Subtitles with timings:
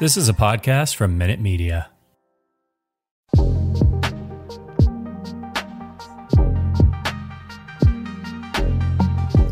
[0.00, 1.90] This is a podcast from Minute Media.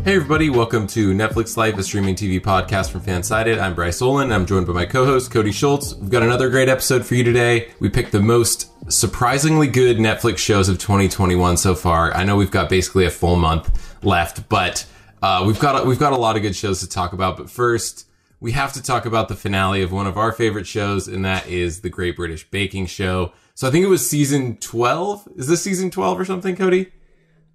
[0.05, 3.59] Hey everybody, welcome to Netflix Life, a streaming TV podcast from Fansided.
[3.59, 4.31] I'm Bryce Olin.
[4.31, 5.95] I'm joined by my co-host Cody Schultz.
[5.95, 7.73] We've got another great episode for you today.
[7.81, 12.13] We picked the most surprisingly good Netflix shows of 2021 so far.
[12.15, 14.85] I know we've got basically a full month left, but
[15.21, 17.35] uh, we've got we've got a lot of good shows to talk about.
[17.35, 18.07] But first,
[18.39, 21.47] we have to talk about the finale of one of our favorite shows, and that
[21.47, 23.31] is the Great British Baking Show.
[23.55, 25.27] So I think it was season 12.
[25.37, 26.91] Is this season 12 or something, Cody?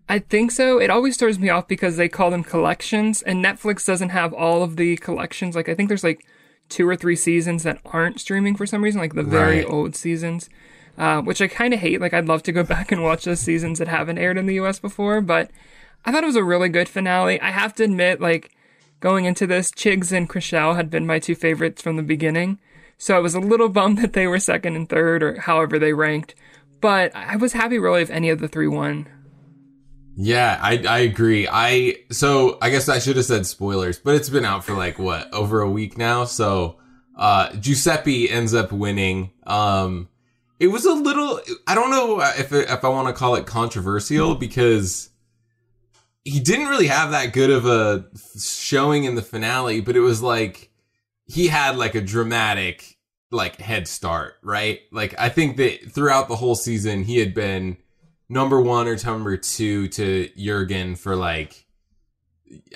[0.08, 0.78] I think so.
[0.80, 4.62] It always throws me off because they call them collections, and Netflix doesn't have all
[4.64, 5.55] of the collections.
[5.55, 6.27] Like, I think there's like
[6.69, 9.70] two or three seasons that aren't streaming for some reason, like the very Right.
[9.70, 10.48] old seasons,
[10.98, 12.00] uh, which I kind of hate.
[12.00, 14.55] Like, I'd love to go back and watch those seasons that haven't aired in the
[14.55, 15.50] US before, but
[16.05, 17.41] I thought it was a really good finale.
[17.41, 18.50] I have to admit, like,
[19.03, 22.58] going into this, Chigs and Chriselle had been my two favorites from the beginning.
[22.97, 25.92] So I was a little bummed that they were second and third, or however they
[25.92, 26.34] ranked.
[26.81, 29.06] But I was happy, really, if any of the three won.
[30.14, 31.48] Yeah, I I agree.
[31.50, 34.98] I so I guess I should have said spoilers, but it's been out for like
[34.98, 36.25] what over a week now.
[36.27, 36.77] So
[37.16, 39.31] uh Giuseppe ends up winning.
[39.47, 40.11] Um
[40.61, 44.34] it was a little I don't know if if I want to call it controversial
[44.34, 45.09] because
[46.25, 48.06] he didn't really have that good of a
[48.39, 50.70] showing in the finale, but it was like
[51.27, 52.98] he had like a dramatic
[53.31, 54.81] like head start, right?
[54.93, 57.77] Like I think that throughout the whole season he had been
[58.28, 61.66] number one or number two to Jurgen for like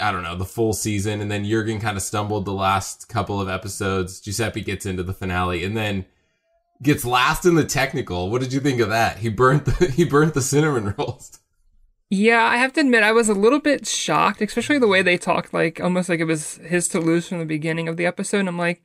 [0.00, 3.40] I don't know the full season, and then Jurgen kind of stumbled the last couple
[3.40, 4.20] of episodes.
[4.20, 6.06] Giuseppe gets into the finale, and then
[6.82, 8.30] gets last in the technical.
[8.30, 9.18] What did you think of that?
[9.18, 11.38] He burnt the he burnt the cinnamon rolls.
[12.08, 15.18] Yeah, I have to admit, I was a little bit shocked, especially the way they
[15.18, 18.40] talked, like almost like it was his to lose from the beginning of the episode.
[18.40, 18.82] And I'm like,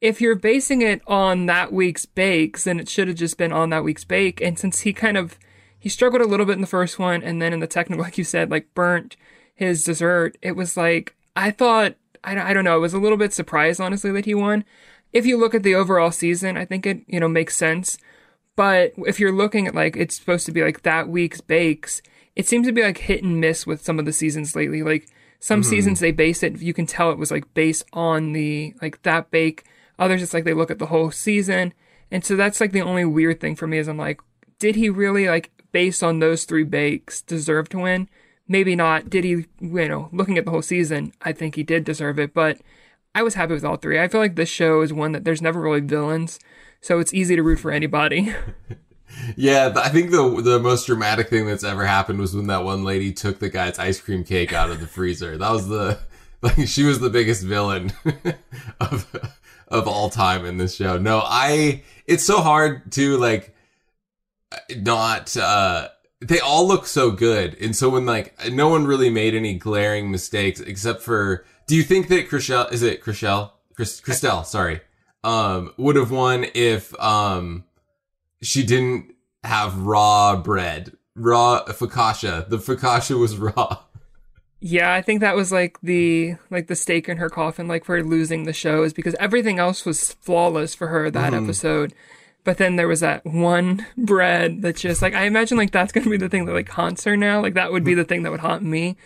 [0.00, 3.70] if you're basing it on that week's bakes, then it should have just been on
[3.70, 4.40] that week's bake.
[4.40, 5.38] And since he kind of
[5.78, 8.16] he struggled a little bit in the first one, and then in the technical, like
[8.16, 9.16] you said, like burnt
[9.54, 11.96] his dessert, it was like I thought.
[12.24, 12.74] I, I don't know.
[12.74, 14.64] I was a little bit surprised, honestly, that he won.
[15.12, 17.98] If you look at the overall season, I think it you know makes sense.
[18.56, 22.00] But if you're looking at like it's supposed to be like that week's bakes,
[22.34, 24.82] it seems to be like hit and miss with some of the seasons lately.
[24.82, 25.70] Like some mm-hmm.
[25.70, 29.30] seasons they base it, you can tell it was like based on the like that
[29.30, 29.64] bake.
[29.98, 31.74] Others it's like they look at the whole season.
[32.10, 34.20] And so that's like the only weird thing for me is I'm like,
[34.58, 38.08] did he really like based on those three bakes deserve to win?
[38.48, 39.08] Maybe not.
[39.08, 42.34] Did he, you know, looking at the whole season, I think he did deserve it,
[42.34, 42.58] but
[43.14, 44.00] I was happy with all three.
[44.00, 46.38] I feel like this show is one that there's never really villains,
[46.80, 48.34] so it's easy to root for anybody.
[49.36, 52.84] Yeah, I think the the most dramatic thing that's ever happened was when that one
[52.84, 55.36] lady took the guy's ice cream cake out of the freezer.
[55.38, 55.98] That was the
[56.42, 57.92] like she was the biggest villain
[58.80, 59.34] of
[59.68, 60.98] of all time in this show.
[60.98, 63.54] No, I it's so hard to like
[64.76, 65.88] not uh
[66.20, 67.56] they all look so good.
[67.60, 71.82] And so when like no one really made any glaring mistakes except for do you
[71.82, 73.52] think that Chriselle is it Chriselle?
[73.74, 74.80] Chris, Crystelle, sorry.
[75.24, 77.64] Um would have won if um
[78.42, 79.14] she didn't
[79.44, 80.96] have raw bread.
[81.14, 82.48] Raw focaccia.
[82.48, 83.82] The focaccia was raw.
[84.60, 88.02] Yeah, I think that was like the like the stake in her coffin, like for
[88.02, 91.92] losing the show, is because everything else was flawless for her that episode.
[92.44, 96.08] But then there was that one bread that just like I imagine like that's gonna
[96.08, 97.42] be the thing that like haunts her now.
[97.42, 98.96] Like that would be the thing that would haunt me,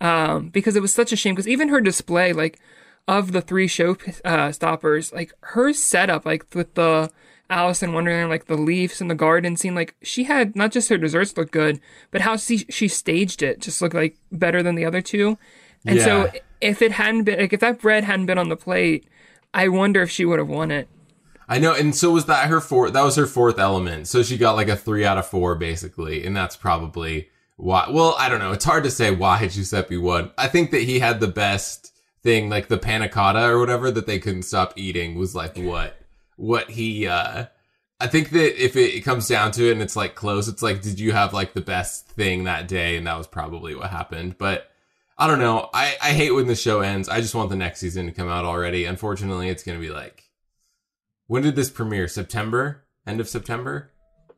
[0.00, 1.34] um, because it was such a shame.
[1.34, 2.58] Because even her display, like
[3.06, 7.10] of the three show uh, stoppers, like her setup, like with the
[7.50, 10.88] Alice in Wonderland, like the leaves in the garden scene, like she had not just
[10.88, 11.80] her desserts look good,
[12.10, 15.38] but how she, she staged it just looked like better than the other two.
[15.86, 16.30] And so
[16.60, 19.06] if it hadn't been, like if that bread hadn't been on the plate,
[19.52, 20.88] I wonder if she would have won it.
[21.46, 22.94] I know, and so was that her fourth?
[22.94, 24.08] That was her fourth element.
[24.08, 27.86] So she got like a three out of four, basically, and that's probably why.
[27.90, 28.52] Well, I don't know.
[28.52, 30.30] It's hard to say why Giuseppe won.
[30.38, 31.92] I think that he had the best
[32.22, 35.18] thing, like the panna cotta or whatever, that they couldn't stop eating.
[35.18, 35.98] Was like what
[36.36, 37.06] what he.
[37.06, 37.46] uh
[38.00, 40.62] I think that if it, it comes down to it and it's like close, it's
[40.62, 42.96] like, did you have like the best thing that day?
[42.96, 44.36] And that was probably what happened.
[44.36, 44.68] But
[45.16, 45.70] I don't know.
[45.72, 47.08] I, I hate when the show ends.
[47.08, 48.84] I just want the next season to come out already.
[48.84, 50.24] Unfortunately, it's going to be like
[51.26, 52.08] when did this premiere?
[52.08, 52.84] September?
[53.06, 53.90] End of September?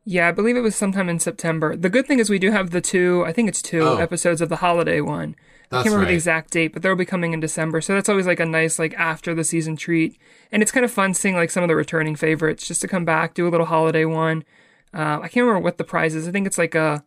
[0.09, 1.75] Yeah, I believe it was sometime in September.
[1.75, 3.97] The good thing is we do have the two, I think it's two Oh.
[3.97, 5.35] episodes of the holiday one.
[5.69, 6.11] I can't remember right.
[6.11, 7.81] the exact date, but they'll be coming in December.
[7.81, 10.17] So that's always like a nice like after the season treat.
[10.49, 13.03] And it's kind of fun seeing like some of the returning favorites just to come
[13.03, 14.45] back, do a little holiday one.
[14.93, 16.25] Uh, I can't remember what the prize is.
[16.25, 17.03] I think it's like a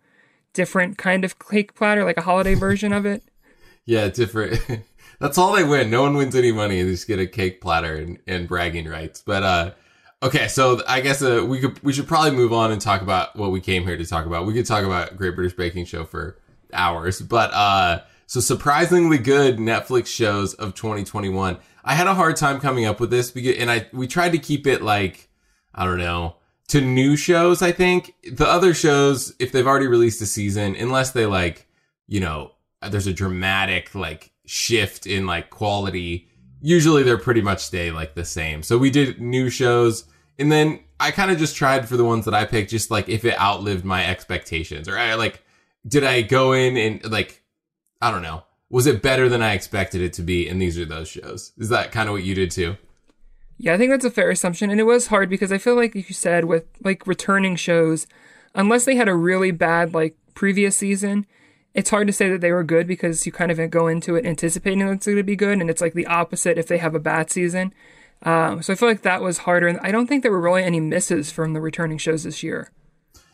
[0.52, 3.22] different kind of cake platter, like a holiday version of it.
[3.86, 4.60] Yeah, different.
[5.20, 5.88] That's all they win.
[5.90, 6.82] No one wins any money.
[6.82, 9.22] They just get a cake platter and, and bragging rights.
[9.24, 9.70] But uh,
[10.22, 13.36] okay, so I guess uh, we could we should probably move on and talk about
[13.36, 14.46] what we came here to talk about.
[14.46, 16.38] We could talk about Great British Baking Show for
[16.72, 21.58] hours, but uh, so surprisingly good Netflix shows of 2021.
[21.84, 24.38] I had a hard time coming up with this because, and I we tried to
[24.38, 25.28] keep it like
[25.74, 26.36] I don't know
[26.68, 27.62] to new shows.
[27.62, 31.66] I think the other shows, if they've already released a season, unless they like
[32.06, 32.52] you know
[32.88, 36.29] there's a dramatic like shift in like quality
[36.60, 40.04] usually they're pretty much stay like the same so we did new shows
[40.38, 43.08] and then i kind of just tried for the ones that i picked just like
[43.08, 45.42] if it outlived my expectations or i like
[45.86, 47.42] did i go in and like
[48.00, 50.84] i don't know was it better than i expected it to be and these are
[50.84, 52.76] those shows is that kind of what you did too
[53.62, 54.70] Yeah, I think that's a fair assumption.
[54.70, 58.06] And it was hard because I feel like you said with like returning shows,
[58.54, 61.26] unless they had a really bad like previous season,
[61.74, 64.26] it's hard to say that they were good because you kind of go into it
[64.26, 65.60] anticipating that it's going to be good.
[65.60, 67.72] And it's like the opposite if they have a bad season.
[68.22, 69.68] Um, so I feel like that was harder.
[69.68, 72.70] And I don't think there were really any misses from the returning shows this year.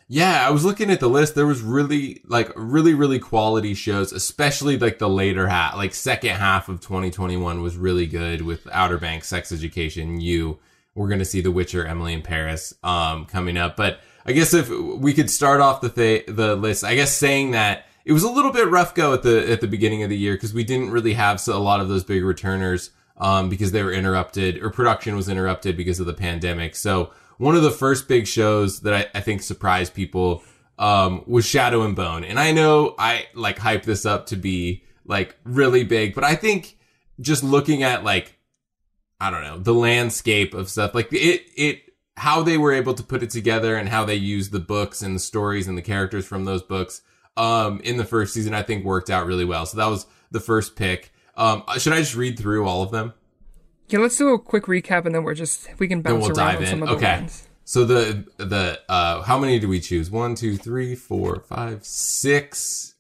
[0.09, 1.35] Yeah, I was looking at the list.
[1.35, 6.37] There was really like really really quality shows, especially like the later half, like second
[6.37, 10.61] half of 2021 was really good with Outer Banks, Sex Education, You.
[10.95, 13.77] We're going to see The Witcher, Emily in Paris um coming up.
[13.77, 17.51] But I guess if we could start off the th- the list, I guess saying
[17.51, 20.17] that it was a little bit rough go at the at the beginning of the
[20.17, 23.83] year because we didn't really have a lot of those big returners um because they
[23.83, 26.75] were interrupted or production was interrupted because of the pandemic.
[26.75, 30.43] So one of the first big shows that I, I think surprised people
[30.79, 32.25] um, was Shadow and Bone.
[32.25, 36.35] And I know I like hype this up to be like really big, but I
[36.35, 36.79] think
[37.21, 38.39] just looking at like,
[39.21, 41.83] I don't know, the landscape of stuff, like it, it,
[42.17, 45.15] how they were able to put it together and how they used the books and
[45.15, 47.03] the stories and the characters from those books
[47.37, 49.67] um, in the first season, I think worked out really well.
[49.67, 51.13] So that was the first pick.
[51.37, 53.13] Um, should I just read through all of them?
[53.89, 56.39] Yeah, let's do a quick recap and then we're just, we can Then bounce we'll
[56.39, 56.83] around dive in.
[56.83, 57.17] of the Okay.
[57.21, 57.43] ones.
[57.69, 60.09] So the the uh how many do we choose?
[60.09, 62.95] One, two, three, four, five, six,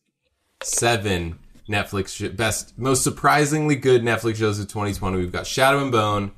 [0.63, 1.39] seven
[1.69, 5.19] Netflix sh- best most surprisingly good Netflix shows of 2020.
[5.19, 6.33] We've got Shadow and Bone,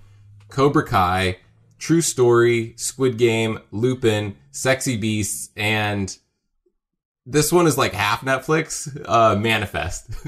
[0.49, 1.39] Cobra Kai,
[1.79, 6.17] True Story, Squid Game, Lupin, Sexy Beasts, and
[7.29, 8.89] this one is like half Netflix.
[9.07, 10.11] Uh, Manifest.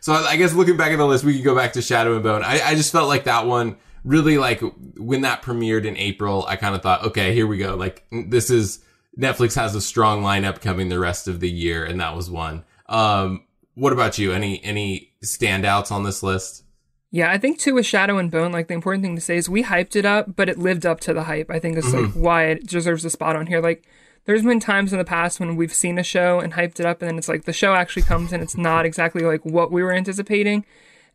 [0.00, 2.14] So I I guess looking back at the list, we could go back to Shadow
[2.14, 2.42] and Bone.
[2.42, 4.60] I, I just felt like that one really like
[4.96, 7.76] when that premiered in April, I kind of thought, okay, here we go.
[7.76, 8.80] Like this is
[9.18, 12.64] Netflix has a strong lineup coming the rest of the year, and that was one.
[12.88, 13.44] Um,
[13.74, 14.32] what about you?
[14.32, 16.64] Any any standouts on this list?
[17.12, 19.48] Yeah, I think too with Shadow and Bone, like the important thing to say is
[19.48, 21.50] we hyped it up, but it lived up to the hype.
[21.50, 23.60] I think is like why it deserves a spot on here.
[23.60, 23.86] Like
[24.24, 27.02] there's been times in the past when we've seen a show and hyped it up
[27.02, 29.82] and then it's like the show actually comes and it's not exactly like what we
[29.82, 30.64] were anticipating.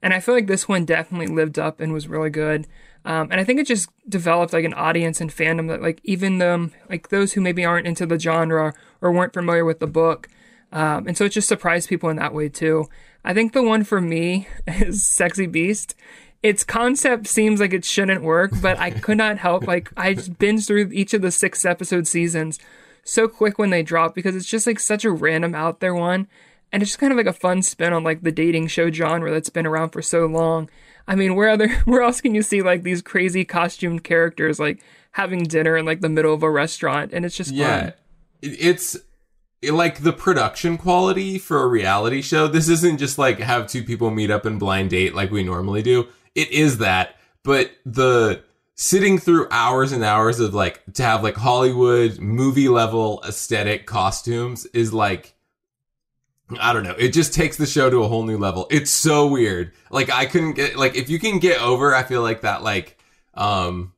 [0.01, 2.67] And I feel like this one definitely lived up and was really good.
[3.05, 6.39] Um, and I think it just developed like an audience and fandom that like even
[6.39, 10.27] them like those who maybe aren't into the genre or weren't familiar with the book.
[10.73, 12.89] Um, and so it just surprised people in that way too.
[13.23, 15.95] I think the one for me is Sexy Beast.
[16.43, 20.67] Its concept seems like it shouldn't work, but I could not help like I binged
[20.67, 22.59] through each of the six episode seasons
[23.07, 26.27] so quick when they drop because it's just like such a random out there one.
[26.71, 29.31] And it's just kind of like a fun spin on like the dating show genre
[29.31, 30.69] that's been around for so long.
[31.07, 34.83] I mean, where other where else can you see like these crazy costumed characters like
[35.11, 37.93] having dinner in like the middle of a restaurant and it's just Yeah, fun.
[38.41, 38.95] It's
[39.61, 42.47] it- like the production quality for a reality show.
[42.47, 45.81] This isn't just like have two people meet up and blind date like we normally
[45.81, 46.07] do.
[46.35, 48.43] It is that, but the
[48.77, 54.65] sitting through hours and hours of like to have like Hollywood movie level aesthetic costumes
[54.67, 55.33] is like
[56.61, 56.95] I don't know.
[56.97, 58.67] It just takes the show to a whole new level.
[58.71, 59.73] It's so weird.
[59.91, 62.97] Like I couldn't get like if you can get over, I feel like that like
[63.33, 63.93] um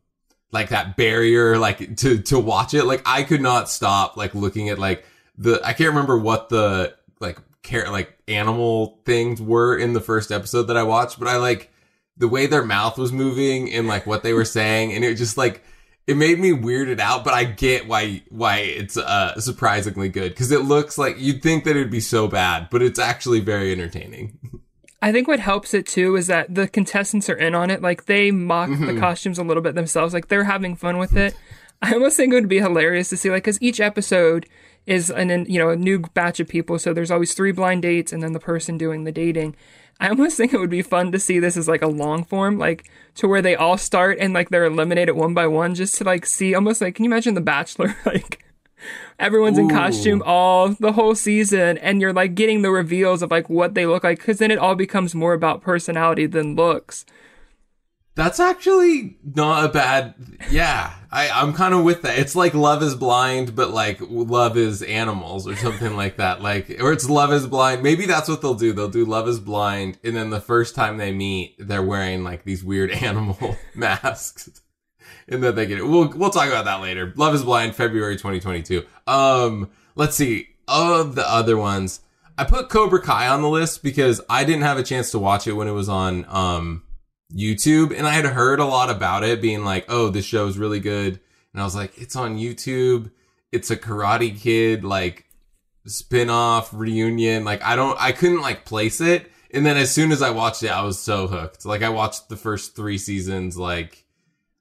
[0.51, 2.85] like that barrier like to to watch it.
[2.85, 5.05] Like I could not stop like looking at like
[5.37, 10.31] the I can't remember what the like care like animal things were in the first
[10.31, 11.68] episode that I watched, but I like
[12.19, 15.37] the way their mouth was moving and like what they were saying and it just
[15.37, 15.63] like
[16.05, 20.51] it made me weirded out, but I get why why it's uh surprisingly good because
[20.51, 24.37] it looks like you'd think that it'd be so bad, but it's actually very entertaining.
[25.01, 27.81] I think what helps it too is that the contestants are in on it.
[27.81, 28.85] Like they mock Mm-hmm.
[28.87, 30.13] the costumes a little bit themselves.
[30.13, 31.35] Like they're having fun with it.
[31.81, 34.45] I almost think it would be hilarious to see like because each episode
[34.85, 36.79] is an an- you know a new batch of people.
[36.79, 39.55] So there's always three blind dates and then the person doing the dating.
[39.99, 42.57] I almost think it would be fun to see this as like a long form,
[42.57, 46.03] like to where they all start and like they're eliminated one by one, just to
[46.05, 48.45] like see almost like can you imagine The Bachelor like
[49.19, 53.49] everyone's in costume all the whole season and you're like getting the reveals of like
[53.49, 57.05] what they look like because then it all becomes more about personality than looks
[58.15, 60.13] That's actually not a bad.
[60.49, 62.19] Yeah, I, I'm kind of with that.
[62.19, 66.41] It's like Love is Blind, but like Love is Animals or something like that.
[66.41, 67.81] Like, or it's Love is Blind.
[67.81, 68.73] Maybe that's what they'll do.
[68.73, 72.43] They'll do Love is Blind, and then the first time they meet, they're wearing like
[72.43, 74.61] these weird animal masks.
[75.27, 75.87] And then they get it.
[75.87, 77.13] We'll we'll talk about that later.
[77.15, 78.85] Love is Blind, February 2022.
[79.07, 80.49] Um, let's see.
[80.67, 82.01] Of the other ones,
[82.37, 85.47] I put Cobra Kai on the list because I didn't have a chance to watch
[85.47, 86.83] it when it was on um
[87.35, 90.57] YouTube, and I had heard a lot about it, being like, "Oh, this show is
[90.57, 91.19] really good,"
[91.53, 93.11] and I was like, "It's on YouTube.
[93.51, 95.25] It's a Karate Kid like
[95.85, 97.43] spin-off reunion.
[97.45, 100.63] Like, I don't, I couldn't like place it." And then as soon as I watched
[100.63, 101.65] it, I was so hooked.
[101.65, 103.57] Like, I watched the first three seasons.
[103.57, 104.05] Like,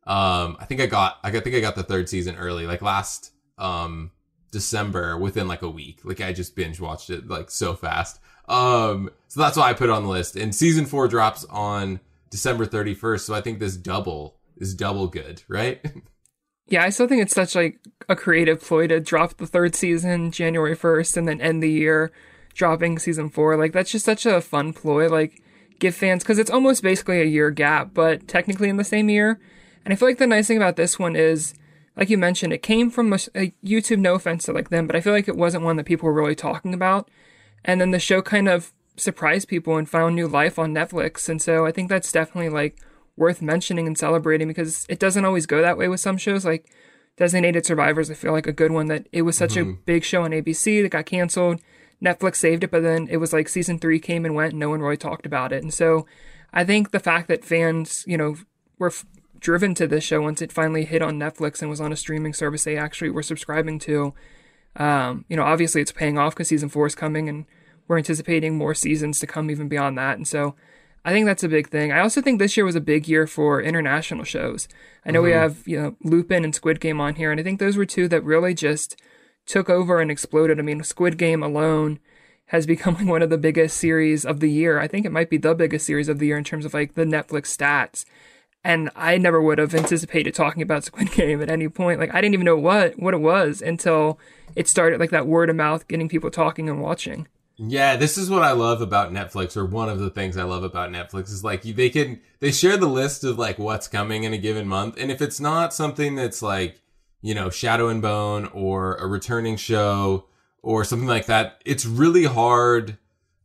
[0.07, 3.33] um, I think I got, I think I got the third season early, like last
[3.59, 4.13] um
[4.51, 6.01] December, within like a week.
[6.05, 8.21] Like, I just binge watched it like so fast.
[8.49, 10.37] Um, so that's why I put it on the list.
[10.37, 13.21] And season four drops on December 31st.
[13.21, 15.85] So I think this double is double good, right?
[16.69, 20.31] yeah i still think it's such like a creative ploy to drop the third season
[20.31, 22.13] january 1st and then end the year
[22.55, 25.43] dropping season four like that's just such a fun ploy like
[25.79, 29.41] give fans because it's almost basically a year gap but technically in the same year
[29.85, 31.55] and i feel like the nice thing about this one is
[31.97, 34.97] like you mentioned it came from a, a youtube no offense to like them but
[34.97, 37.09] i feel like it wasn't one that people were really talking about
[37.65, 41.29] and then the show kind of surprised people and found new life on netflix.
[41.29, 42.79] And so i think that's definitely like
[43.17, 46.71] worth mentioning and celebrating because it doesn't always go that way with some shows like
[47.17, 48.11] designated survivors.
[48.11, 50.83] I feel like a good one that it was such a big show on abc
[50.83, 51.61] that got canceled.
[52.03, 54.71] Netflix saved it but then it was like season three came and went and no
[54.71, 55.63] one really talked about it.
[55.63, 56.07] And so
[56.53, 58.37] i think the fact that fans you know
[58.79, 59.05] were f-
[59.39, 62.33] driven to this show once it finally hit on netflix and was on a streaming
[62.33, 64.15] service they actually were subscribing to
[64.77, 67.47] um, you know obviously it's paying off because season four is coming and
[67.89, 70.55] we're anticipating more seasons to come even beyond that and so
[71.05, 71.91] I think that's a big thing.
[71.91, 74.69] I also think this year was a big year for international shows.
[75.07, 75.41] I know we mm-hmm.
[75.41, 78.09] have, you know, Lupin and Squid Game on here, and I think those were two
[78.09, 79.01] that really just
[79.47, 80.59] took over and exploded.
[80.59, 81.99] I mean, Squid Game alone
[82.47, 84.79] has become one of the biggest series of the year.
[84.79, 86.95] I think it might be the biggest series of the year in terms of like
[86.95, 88.05] the Netflix stats.
[88.65, 92.01] And I never would have anticipated talking about Squid Game at any point.
[92.01, 94.19] Like I didn't even know what what it was until
[94.57, 97.29] it started like that word of mouth getting people talking and watching.
[97.61, 100.63] Yeah, this is what I love about Netflix, or one of the things I love
[100.63, 104.33] about Netflix is like they can they share the list of like what's coming in
[104.33, 106.81] a given month, and if it's not something that's like
[107.21, 110.27] you know Shadow and Bone or a returning show
[110.63, 112.97] or something like that, it's really hard.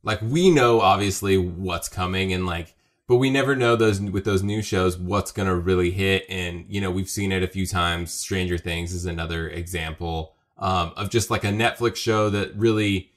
[0.03, 2.75] Like we know obviously what's coming, and like,
[3.08, 6.79] but we never know those with those new shows what's gonna really hit, and you
[6.79, 8.13] know we've seen it a few times.
[8.13, 13.10] Stranger Things is another example um, of just like a Netflix show that really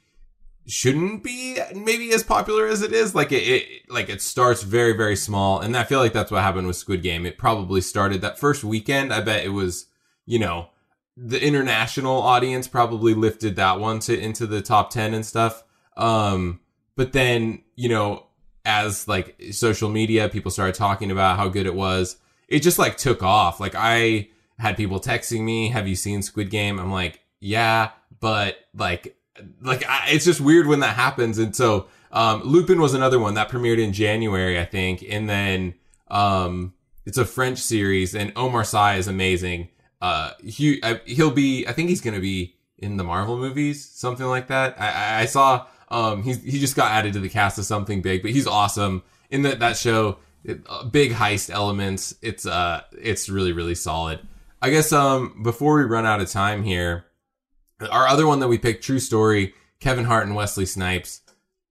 [0.67, 3.15] shouldn't be maybe as popular as it is.
[3.15, 5.61] Like it, it, like it starts very, very small.
[5.61, 7.25] And I feel like that's what happened with Squid Game.
[7.25, 9.13] It probably started that first weekend.
[9.13, 9.87] I bet it was,
[10.25, 10.71] you know,
[11.17, 15.63] the international audience probably lifted that one to into the top 10 and stuff.
[15.97, 16.61] Um,
[16.97, 18.27] but then, you know,
[18.65, 22.17] as like social media, people started talking about how good it was.
[22.49, 23.61] It just like took off.
[23.61, 26.81] Like I had people texting me, have you seen Squid Game?
[26.81, 29.17] I'm like, yeah, but like
[29.61, 31.39] like I, it's just weird when that happens.
[31.39, 35.75] And so um, Lupin was another one that premiered in January, I think, and then
[36.09, 36.73] um,
[37.05, 39.69] it's a French series, and Omar Sy is amazing.
[40.01, 44.27] Uh, he I, he'll be, I think he's gonna be in the Marvel movies, something
[44.27, 44.81] like that.
[44.81, 48.03] I, I, I saw um, he he just got added to the cast of something
[48.03, 50.19] big, but he's awesome in that that show.
[50.45, 52.15] It, uh, big heist elements.
[52.23, 54.21] It's uh, it's really really solid.
[54.63, 57.05] I guess um, before we run out of time here.
[57.81, 61.21] Our other one that we picked, True Story, Kevin Hart and Wesley Snipes.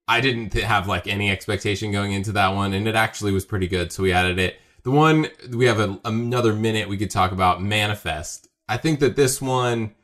[0.07, 3.67] I didn't have like any expectation going into that one, and it actually was pretty
[3.67, 4.59] good, so we added it.
[4.83, 8.47] The one we have a, another minute we could talk about, Manifest.
[8.69, 9.95] I think that this one,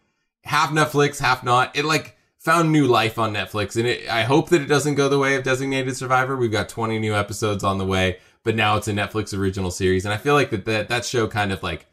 [0.44, 1.76] half Netflix, half not.
[1.78, 5.08] It like found new life on Netflix, and it, I hope that it doesn't go
[5.08, 6.36] the way of Designated Survivor.
[6.36, 10.06] We've got 20 new episodes on the way, but now it's a Netflix original series,
[10.06, 11.86] and I feel like that that, that show kind of like,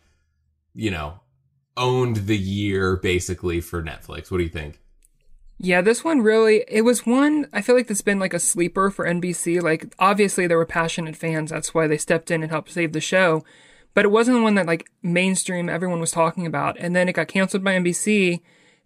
[0.74, 1.20] you know,
[1.78, 4.30] owned the year basically for Netflix.
[4.30, 4.80] What do you think?
[5.61, 8.90] Yeah, this one really, it was one, I feel like that's been like a sleeper
[8.90, 9.61] for NBC.
[9.61, 11.50] Like, obviously, there were passionate fans.
[11.50, 13.44] That's why they stepped in and helped save the show.
[13.92, 16.76] But it wasn't the one that like mainstream everyone was talking about.
[16.78, 18.40] And then it got canceled by NBC.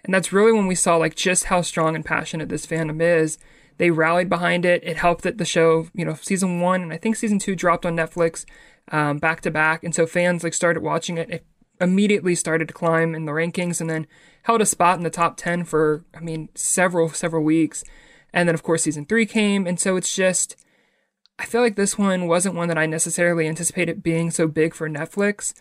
[0.05, 3.39] And that's really when we saw like just how strong and passionate this fandom is.
[3.77, 4.83] They rallied behind it.
[4.83, 7.85] It helped that the show, you know, season one and I think season two dropped
[7.85, 8.47] on Netflix
[8.91, 9.85] um, back to back.
[9.85, 11.31] And so fans like started watching it.
[11.31, 11.47] It
[11.83, 14.07] immediately started to climb in the rankings and then
[14.45, 17.85] held a spot in the top 10 for, I mean, several, several weeks.
[18.33, 19.67] And then, of course, season three came.
[19.67, 20.57] And so it's just,
[21.39, 24.89] I feel like this one wasn't one that I necessarily anticipated being so big for
[24.89, 25.53] Netflix.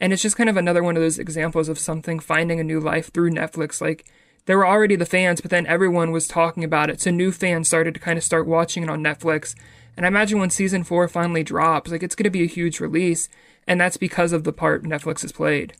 [0.00, 2.80] And it's just kind of another one of those examples of something finding a new
[2.80, 3.80] life through Netflix.
[3.80, 4.06] Like,
[4.46, 7.00] there were already the fans, but then everyone was talking about it.
[7.00, 9.54] So new fans started to kind of start watching it on Netflix.
[9.96, 12.80] And I imagine when season four finally drops, like, it's going to be a huge
[12.80, 13.28] release.
[13.66, 15.74] And that's because of the part Netflix has played.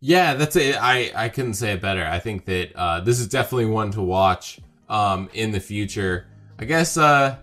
[0.00, 0.76] Yeah, that's it.
[0.80, 2.04] I, I couldn't say it better.
[2.04, 6.26] I think that uh, this is definitely one to watch um, in the future.
[6.58, 7.36] I guess, uh,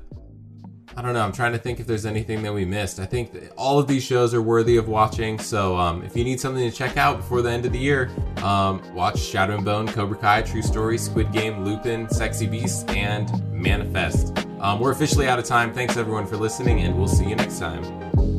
[0.98, 1.22] I don't know.
[1.22, 3.00] I'm trying to think if there's anything that we missed.
[3.00, 5.40] I think all of these shows are worthy of watching.
[5.40, 8.10] So um, if you need something to check out before the end of the year,
[8.44, 13.30] um, watch Shadow and Bone, Cobra Kai, True Story, Squid Game, Lupin, Sexy Beast, and
[13.54, 14.38] Manifest.
[14.60, 15.74] Um, we're officially out of time.
[15.74, 18.39] Thanks everyone for listening, and we'll see you next time.